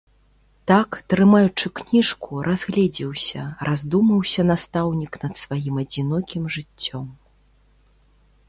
[0.69, 7.05] Так, трымаючы кніжку, разгледзеўся, раздумаўся настаўнік над сваім адзінокім жыццём.